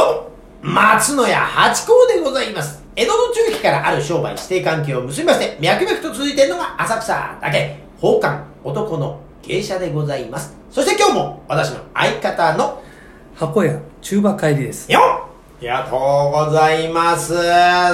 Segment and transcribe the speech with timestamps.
[0.00, 0.30] ど
[0.62, 2.82] うも、松野屋八甲でございます。
[2.96, 10.56] 江戸の中期からある商売指定関係を結びまして、脈々と続いているのが浅草だけ、宝冠男の芸者でございます。
[10.70, 12.82] そして今日も私の相方の
[13.34, 14.90] 箱屋中馬帰りです。
[14.90, 15.28] よっあ
[15.60, 17.34] りがとうございます。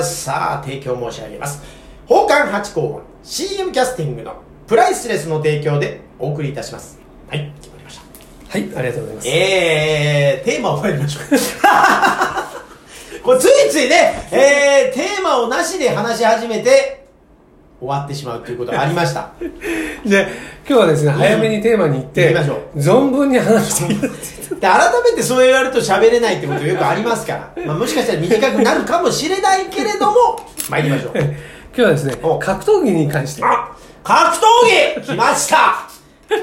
[0.05, 1.61] さあ、提供申し上げます。
[2.09, 4.37] 宝冠八甲は CM キャスティングの
[4.69, 7.01] プライスレスの提供でお送りいたします。
[7.29, 7.53] はい。
[8.57, 9.29] はい、ありがとうございます。
[9.29, 11.25] えー、テーマを参りましょう。
[13.23, 17.05] これついついね、えー、テーマをなしで話し始めて、
[17.79, 19.29] 終わってしまうということがありました。
[20.07, 20.29] で、
[20.67, 24.09] 今日はですね、早めにテーマに行って、行きましょ存分に話してで、
[24.61, 27.63] 改めてそう言われると喋れないってことよくありますから。
[27.67, 31.13] まあ、もしかしたら短くなるかもしれないけれども、 参りましょう。
[31.19, 31.35] 今
[31.75, 33.69] 日はですねお、格闘技に関して、あ
[34.03, 34.41] 格闘
[35.03, 35.91] 技来ました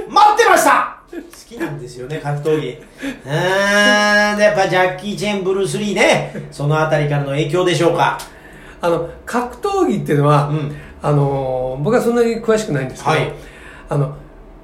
[0.08, 0.93] 待ってました好
[1.48, 2.70] きなんですよね、格闘技。
[2.70, 8.17] うーん、でやっぱジャッキー・チェン、ブルース・リーね、そのあたりからの影響でしょうか。
[8.81, 13.33] あの、格闘技っていうのは、うんあの、僕はそんなに詳しくないんですけど、はい
[13.89, 14.16] あの、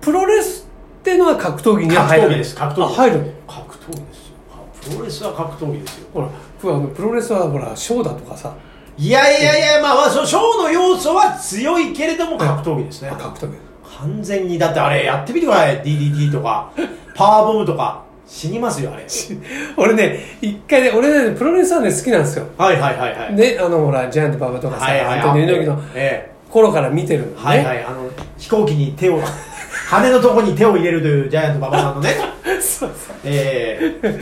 [0.02, 0.68] プロレス
[1.00, 2.84] っていうのは格闘技には入る格闘技です、格闘技。
[2.84, 3.24] あ入るの？
[3.48, 4.36] 格闘技ですよ。
[4.82, 6.08] プロレスは格闘技ですよ。
[6.14, 6.30] ほら、
[6.62, 8.56] プあのプロレスはほら、ショーだとかさ、
[8.98, 13.16] いやいやいや、まあショーの要素は強いけれども格闘技ですねあ。
[13.16, 13.69] 格闘技。
[14.02, 15.82] 完全に、だってあれやってみてください。
[15.82, 16.72] DDT とか、
[17.16, 18.04] パワーボムとか。
[18.30, 19.06] 死にますよ、あれ。
[19.76, 22.46] 俺ね、一回ね、俺ね、プロレスはね、好きなんですよ。
[22.58, 23.34] はいはいはいはい。
[23.34, 27.34] ね、あの、ほら、ジャイアント馬場とかさ、はいはいアントニオ猪木のえ頃から見てるのね。
[27.44, 27.44] え。
[27.44, 27.84] はいはい。
[27.84, 29.20] あの、飛行機に手を、
[29.90, 32.16] 羽のとこに手を入れるというジャイアント馬場さんのね。
[32.62, 34.20] そうそうええ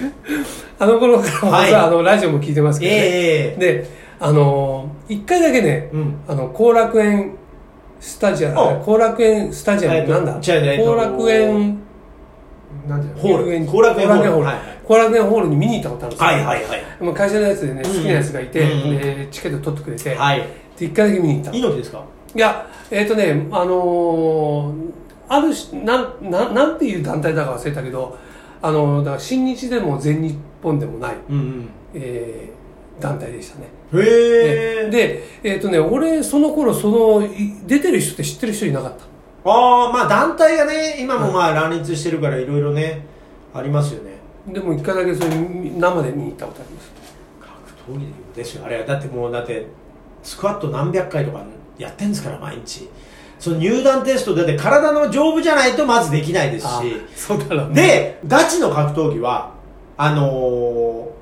[0.80, 2.98] あの頃からはいあの、ラジオも聞いてますけどね。
[3.00, 7.34] ええで、あのー、一回だけね、うんあの、後楽園
[8.00, 8.80] スタジアム、お。
[8.80, 10.34] 後楽園スタジアム、えっとなんだ？
[10.34, 11.80] 後楽園、
[12.88, 13.12] なんてい？
[13.12, 13.66] うのホール。
[13.66, 14.48] 後後楽園ホール。
[14.88, 16.26] 後楽園ホールに見に行ったことあるんですよ。
[16.28, 17.04] はいはいはい。
[17.04, 20.48] もう会社のやつでね、好きなやつがいて、うんでチケット取ってくれて、はい。
[20.78, 21.52] で一回だけ見に行った。
[21.52, 21.58] の。
[21.58, 22.04] い猪木ですか？
[22.36, 24.92] や、えっ、とね、あのー
[25.30, 28.18] あるし、なん、なん、なんていう団体だか忘れたけど、
[28.62, 31.70] あのーだから新日でも全日本でもない、うん。
[31.94, 32.58] えー
[33.00, 33.68] 団体でしたね。
[33.92, 34.02] うん。
[34.02, 34.06] へ
[34.88, 34.90] え。
[34.90, 39.50] で、えっ、とね、俺、その頃、その、い出てる人って知ってる人いなかった。
[39.50, 43.06] ああ、まあ団体がね、今もまあ乱立してるからいろいろね、
[43.54, 44.18] ありますよね。
[44.48, 46.92] でも一回だけそれみ生で見に行ったことあります。
[47.86, 48.66] 格闘技ですよ。
[48.66, 49.68] あれ、だってもう、だって、
[50.24, 51.44] スクワット何百回とか
[51.78, 52.90] やってんですから、毎日。
[53.40, 56.72] その入団テストだって体の丈夫じゃないとまずできないですし。
[57.16, 57.76] そうだろうね。
[57.76, 59.54] で、ガチの格闘技は、
[59.96, 61.17] あのー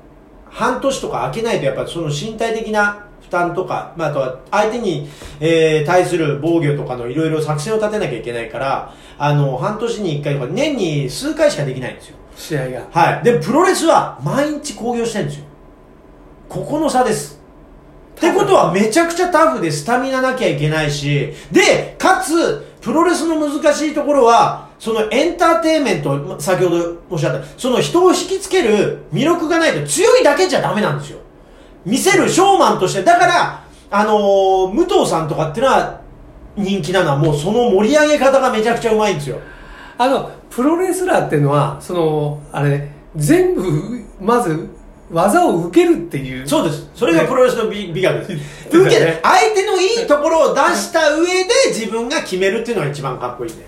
[0.56, 5.06] 半年とか空けないとやっぱその身体的な負担とか、まあ、あとは相手に、
[5.38, 12.16] えー対する防御とかのいろいろ作戦を立てなきゃいけないから、あの、半年に一回とか年に数回しかできないんですよ。
[12.36, 12.86] 試合が。
[12.90, 13.22] はい。
[13.22, 15.44] で、プロレスは毎日興行してるんですよ。
[16.48, 17.38] ここの差です。
[18.16, 31.18] ってことはめちゃくちゃタフでスタミナなきゃいけないし、で、かつ、プロレスの難しいところは、そのエンターテインメント、ま先ほどおっしゃった、その人を引きつける魅力がないと強いだけじゃダメなんですよ。
[31.84, 36.00] 見せるショーマンとして、だから、あのー武藤さんとかっていうのは
[36.56, 39.38] 人気なのはもうその盛り上げ方がめちゃくちゃうまいんですよ。
[39.98, 43.62] あの、プロレスラーっていうのは、その、あれ、全部、
[44.20, 44.68] まず、
[45.10, 46.48] 技を受けるっていう。
[46.48, 46.90] そうです。
[46.94, 48.34] それがプロレスの美美学です。
[48.34, 53.58] ね受けて、相手のいいところを出した上で自分が決めるっていうのが一番かっこいいね。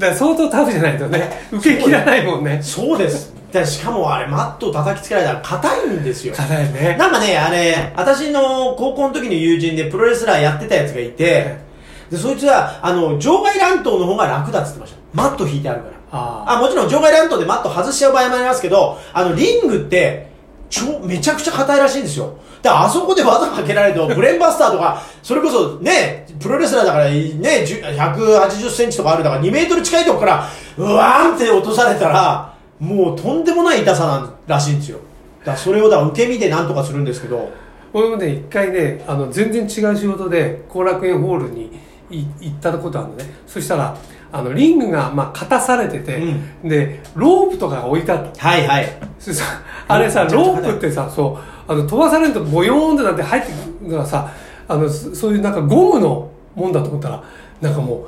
[0.00, 2.60] だから相当タフじゃないとね、受け切らないもんね。
[2.62, 3.34] そうです。
[3.52, 6.34] でしかもあれ、マットを叩きつけられたら硬いんですよ。
[6.34, 6.96] 硬いね。
[6.98, 11.56] なんかね、あれ、私の高校の時の友人でプロレスラーやってたやつがいて、
[12.10, 14.98] で、そいつは、あの、場外乱闘の方が楽だっつってました。
[15.12, 15.94] マット引いてあるから。
[16.12, 20.29] ああ、もちろん場外乱闘でマット外しちゃう場合もありますけど、あの、リングって、
[20.70, 22.38] 超、めちゃくちゃ硬いらしいんですよ。
[22.62, 27.10] だからあそこで技かけられると、 ブレーンバスターとか、それこそね、プロレスラーだからね、
[27.40, 30.48] 10 180センチとかあるだから2メートル近いとこから、
[30.78, 34.98] うわーんって落とされたら、もうとんでもない痛さなんらしいんですよ。
[35.44, 37.50] だそれをだ受け身でなんとかするんですけど、
[37.92, 41.80] 俺もね、一回ね、あの、全然違う仕事で、後楽園ホールに
[42.10, 43.24] い行ったことあるのね。
[43.46, 43.96] そしたら、
[44.32, 46.22] あの、リングが、まあ、勝たされてて、
[46.64, 48.48] で、ロープとかが置いてあった。
[48.48, 48.88] はいはい。
[49.88, 51.38] あれさ、ロープってさ、そ
[51.68, 53.48] う、あの、飛ばされるとボヨーンってなって入って
[53.80, 54.30] くるからさ、
[54.68, 57.22] あの、そそういうなんかゴムのもんだと思ったら、
[57.60, 58.06] なんかもう、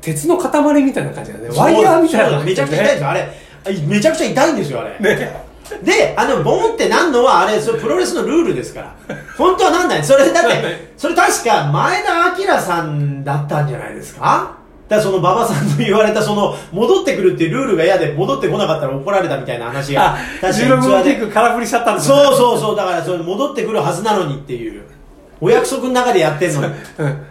[0.00, 1.48] 鉄の塊みたいな感じだね。
[1.56, 3.08] ワイヤーみたいなそう感じだめちゃくちゃ痛いんですよ。
[3.10, 3.28] あれ、
[3.86, 4.98] めちゃくちゃ痛いんですよ、あれ。
[5.16, 5.46] ね。
[5.82, 8.94] で、あの、ボンってなんのは、あれ、それプロレスのルールですから。
[9.36, 10.04] 本当はなんない。
[10.04, 14.52] それ、だって、 それ確か前田明さんだったんじゃないですか？
[14.88, 24.84] だからその馬場さんの言われたその戻ってくるっていうルールが嫌で戻ってこなかったら怒られたみたいな話があ確16かにツアーで空振りしちゃったんですそうそうそうだからそれ戻ってくるはずなのにっていう
[25.40, 26.74] お約束の中でやってんのに。
[26.98, 27.26] うん。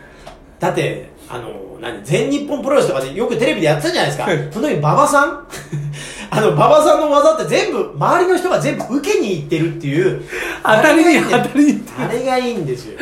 [0.60, 4.32] だってあの何全日本プロレスとかでよくテレビでやってたじゃないですか。
[4.32, 4.52] うん。
[4.52, 5.48] その時馬場さん？
[6.30, 10.22] あの馬場さんの技って全部周りの人が全部受けに行ってるっていう。
[10.64, 13.00] 当たりに当たりにあれがいいんですよ。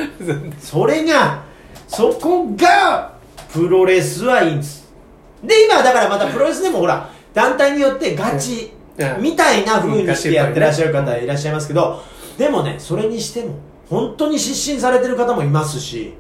[0.60, 1.42] それが
[1.88, 3.13] そこが
[3.54, 4.92] プロレスはいいんです。
[5.44, 12.02] で今だからまたプロレスでもほら団体によってガチうんみたいな風にしてやってらっしゃる方いらっしゃいますけど
[12.38, 13.56] でもねそれにしても
[13.90, 16.14] 本当に失神されてる方もいますし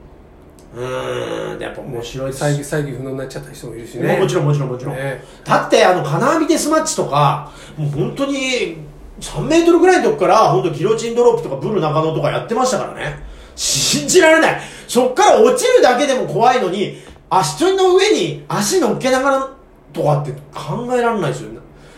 [0.75, 2.39] うーんやっぱ面白いです。
[2.39, 5.24] 再起再起不能になっちゃった人もいるしもねもちろんもちろんもちろん、ね。
[5.44, 8.77] だってあの金網デスマッチとかもう本当に
[9.19, 13.19] 3メートルぐらいのとこから本当ギロチンドロップとかブル中野とかやってましたからね。
[13.56, 14.62] 信じられない。
[14.88, 16.97] そっから落ちるだけでも怖いのに
[17.39, 19.50] 足取りの上に足乗っけながら
[19.91, 21.51] とかって考えられないですよ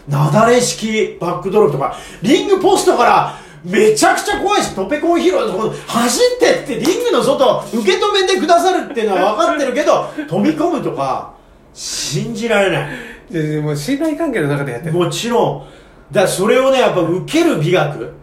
[0.08, 11.34] なだれ式バックドロップとかリングポストからめちゃくちゃ怖いしトペコンヒーローとか走ってってリングの外受け止めてくださるっていうのは分かってるけど 飛び込むとか
[11.74, 12.90] 信じられない。
[13.30, 14.94] ででも信頼関係の中でやってる。
[14.94, 15.64] もちろん。
[16.12, 18.14] だそれをねやっぱ受ける美学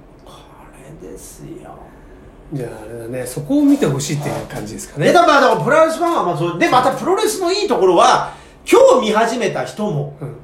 [2.52, 5.06] じゃああれだねそこを見てほしいっていう感じですかね。
[5.06, 8.34] でだからだからプロレスファンはまあそうでまたプロレスのいいところは
[8.70, 10.36] 今日見始めた人もうん。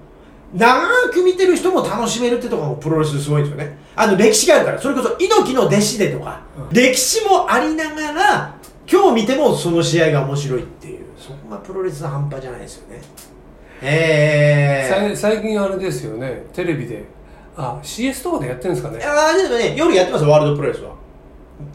[0.55, 0.81] 長
[1.13, 3.79] く見てる人も楽しめるってところがプロレスすごいんですよね。
[3.95, 6.41] あの歴史があるからそれこそ猪木の弟子でとか、
[6.71, 6.75] うん。
[6.75, 8.55] 歴史もありながら
[8.91, 13.03] 今日見てもその試合が面白いっていうそこがプロレスの半端じゃないですよね。
[13.83, 17.05] ええさい最近あれですよねテレビで。
[17.55, 19.05] あ CS とかでやってるんですかね。
[19.05, 20.95] ああでもね夜やってますよワールドプロレスは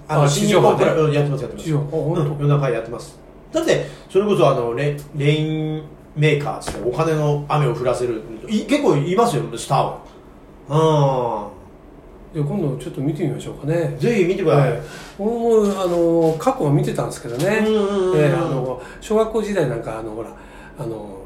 [0.07, 0.85] あのあ新日本で。
[0.85, 1.74] ロやってますやってます。
[1.74, 3.19] うん夜中やってます。
[3.51, 5.83] だってそれこそあのレレイン
[6.15, 8.21] メーカーですねお金の雨を降らせる。
[8.47, 9.77] い結構いますよスター
[10.69, 11.51] は。
[12.33, 13.75] じゃあ今度ちょっと見てみましょうかね。
[13.75, 14.81] うんぜひ見てください、はい
[15.18, 20.29] 僕もあの過去は見てたんですけどね、うんうんうんええあの小学校時代なんかあのほら
[20.79, 21.19] あの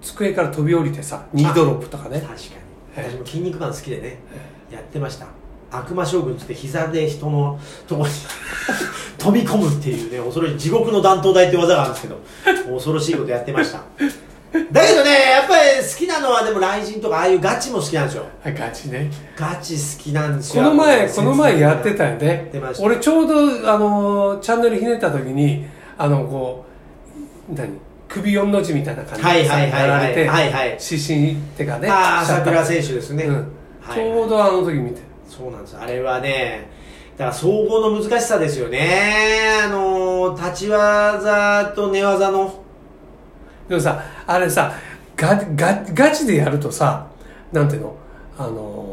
[0.00, 2.20] 机から飛び降りてさニードロップとかね。
[2.20, 3.04] 確かに。
[3.04, 4.18] はい私も筋肉マン好きでね
[4.72, 5.26] やってました
[5.70, 8.12] 悪魔将軍っつって膝で人のとこに
[9.18, 12.20] 飛び込むっていうね恐ろしい地獄の弾頭台って技があるんですけど
[12.74, 13.82] 恐ろしいことやってました。
[14.50, 18.24] だけどねやっぱり好きなのはでも雷神とかああいうガチも好きなんですよ。
[18.42, 19.10] はいガチね。
[19.36, 20.62] ガチ好きなんですよ。
[20.62, 22.46] この前この前やってたたよね。
[22.48, 22.84] ってました。
[22.84, 25.66] 俺ちょうどあのチャンネルひねった時に
[25.98, 26.64] あのこ
[27.50, 27.68] う何？
[28.08, 29.82] 首四の字みたいな感じはいでさはいはいはい。
[29.82, 30.76] やられてはいはい。
[30.78, 33.34] 失神ってかねああ桜選手ですね、うん。
[33.82, 33.94] はい。
[33.96, 36.70] ちょうどあの時見てそうなんですあれはね
[37.16, 39.60] だから総合の難しさですよね。
[39.64, 42.62] あの立ち技と寝技の。
[43.68, 44.72] でもさあれさ
[45.16, 47.08] ガガガチでやるとさ
[47.52, 47.96] なんていうの？
[48.38, 48.88] あのー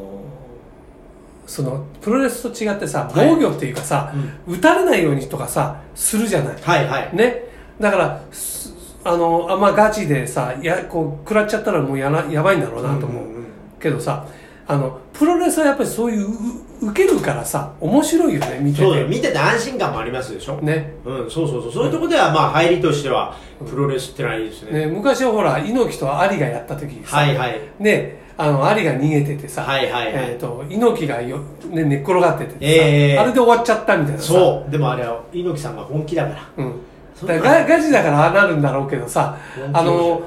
[1.47, 3.29] そのプロレスと違ってさはい。
[3.29, 4.11] 防御っていうかさ、
[4.47, 6.55] 打たれないようにとかさするじゃない。
[6.59, 7.15] はいはい。
[7.15, 7.43] ね。
[7.79, 8.73] だからす
[9.03, 13.45] あのあんまガチでさやこう食らっちゃったらもうやなやばいんだろうなと思う、んんん。
[13.79, 14.25] けどさ
[14.67, 19.03] あのプロレスはやっぱりそういうう受けるからさ面白いよね見てて。
[19.05, 20.93] 見てて安心感もありますでしょ、ね。
[21.05, 21.71] うんそうそうそう。
[21.71, 27.61] そういうところではまあ入りとしてはプロレスってのはいいですね、ね昔はほら猪木とアリがやった時にさ、はいはい。
[27.79, 30.13] ねあのアリが逃げててさ、はいはいはい。
[30.15, 31.39] えー、と猪木がよ、
[31.69, 34.27] ね、寝っ転がっててさ、ええあれで終わっちゃったみたいなさ。
[34.27, 34.71] そう。
[34.71, 36.65] でもあれは猪木さんが本気だから。
[36.65, 36.81] うん、
[37.27, 39.37] だガガチだからああなるんだろうけどさ
[39.71, 40.23] あの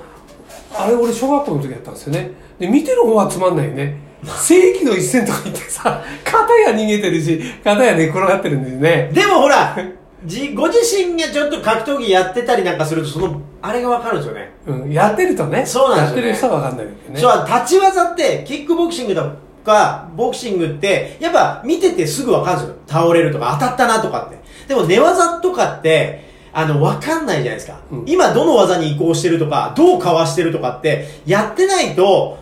[0.75, 2.31] あれ俺小学校の時やったんですよね。
[2.59, 9.11] で見てる方はつまんないよね正規の一戦とか言ってさ片や逃げてるし片や寝っ転がってるんですね。
[9.13, 9.77] でもほら
[10.25, 14.53] じご自身がちょっと格闘技やってたりなんかするとそのあれが分かるんですよね。
[14.67, 16.29] うん、やってるとねそうなんですよね。
[16.29, 17.21] やってる人は分かんないけどね。
[17.21, 19.31] そう立ち技ってキックボクシングと
[19.65, 22.77] かボクシングってやっぱ見ててすぐ分かるんですよ。
[22.89, 24.39] 倒れるとか当たったなとかって。
[24.67, 28.05] でも寝技とかってあの分かんないじゃないですか、うん。
[28.07, 32.39] 今どの技に移行してるとかどうかわしてるとかってやってないと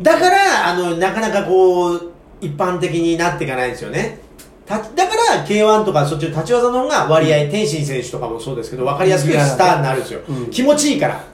[0.00, 4.20] だからあのなかなかこう一般的になっていかないんですよね。
[4.66, 10.50] ただから K1 とかそっちの立ち技の方が割合、天心選手とかもそうですけど分かりやすくスターになるんですよ、うん。
[10.50, 11.24] 気持ちいいから。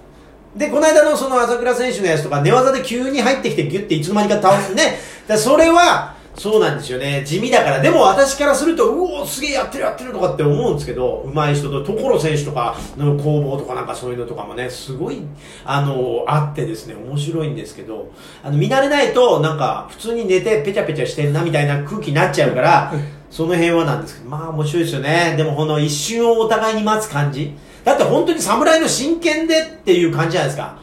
[0.54, 4.74] でこの間のその朝倉選手のやつとか寝技で急に入ってきてギュッていつの間にか倒す。
[4.74, 4.98] ね。
[5.26, 7.22] だそれはそうなんですよね。
[7.26, 7.80] 地味だから。
[7.80, 15.20] でも私からするとうおすげえやってるやってるとかって思うんですけど上手い人と所選手とかの攻防とかなんかそういうのとかもねすごい
[15.64, 18.10] あのあってですね面白いんですけど
[18.42, 22.92] あの見慣れないとなんか普通に寝てペチャペチャしてんなみたいな空気になっちゃうから
[23.30, 25.34] その辺はなんですけどまあ面白いですよね。
[25.36, 27.54] でもこの一瞬をお互いに待つ感じ。
[27.84, 30.76] だって本当に侍の真剣でっていう感じじゃないですか。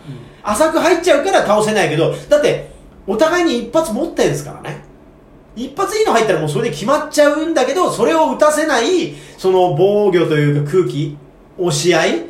[0.43, 2.69] 浅く入っちゃうから倒せないけど、だって、
[3.07, 4.83] お互いに一発持ってるんですからね。
[5.55, 11.17] 一発いいの入ったらもうそれで決まっちゃうんだけど、それを打たせない、その防御というか空気、
[11.57, 12.25] 押し合い、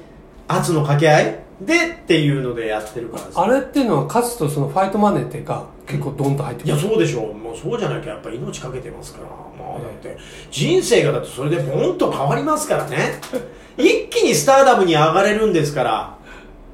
[0.47, 3.43] 圧の掛け合いでっていうのでやってるから。
[3.43, 7.33] あれっていうのは勝つとそのファイトマネーっていうか結構ドンと入ってくるいや、そうでしょう。
[7.33, 9.25] もうそうじゃなきゃやっぱ命かけてますから。
[9.25, 10.17] まあだって、
[10.49, 13.19] 人生がだってそれでボンと変わりますからね。
[13.77, 16.17] 一気にスターダムに上がれるんですから。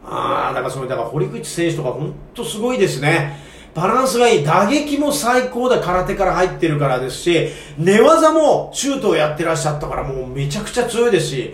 [0.07, 3.44] ああ、だからそれ、だから堀口選手とか本当すごいですね。
[3.75, 4.45] バランスがいい。
[4.45, 5.81] 打撃も最高だ。
[5.81, 11.53] 空手から入ってるからですし、寝技もシュートをやってらっしゃったからもうめちゃくちゃ強いですし、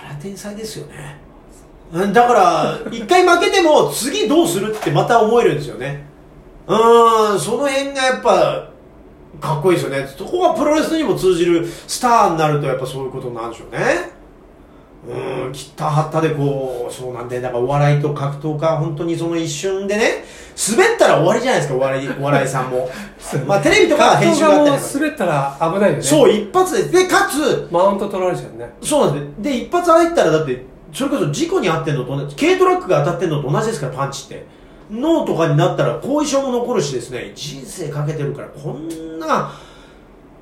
[0.00, 1.18] あれは天才ですよね。
[2.12, 6.06] だから、一回負けても次どうするってまた思えるんですよね。
[6.68, 8.70] うーん、その辺がやっぱ、
[9.40, 10.06] かっこいいですよね。
[10.06, 14.19] そこがプロレスにも通じるスターになるとやっぱそういうことなんでしょうね。
[15.10, 20.24] うーん、切った張ったでこう、そうなんで、だからお笑いと格闘家、本当にその一瞬でね、
[20.70, 22.88] 滑ったら終わりじゃないですか、お笑い、お笑いさんも。
[23.46, 24.94] まあテレビとかは編集があったりもとか。
[24.94, 26.02] 滑ったら危ないよね。
[26.02, 27.04] そう、一発で。
[27.04, 28.70] で、かつ、マウント取られちゃうね。
[28.82, 34.44] そうなんで、で、一発入ったらだって、それこそ事故に遭ってんのと同じ、軽トラックが当たってんのと同じですから、パンチって。
[34.90, 39.52] 脳とかになったら後遺症も残るしですね、人生かけてるから、こんな、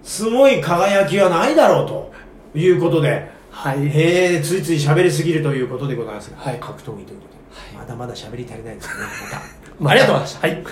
[0.02, 2.10] すごい輝きはないだろうと
[2.58, 3.88] いうことで、はい。
[3.88, 6.58] へえ、ついつい喋りすぎるということでございますが、はい。
[6.60, 9.42] 格闘技ということで、まだまだ喋り足りないですね、 また。
[9.80, 10.46] まありがとうございました。
[10.46, 10.64] はい